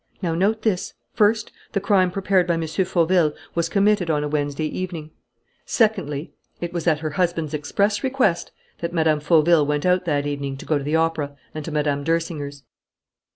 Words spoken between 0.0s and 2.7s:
Now note this: first, the crime prepared by M.